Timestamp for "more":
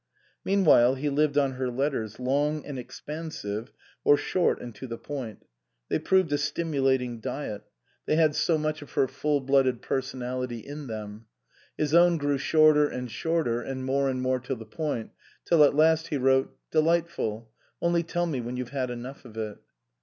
13.85-14.09, 14.23-14.39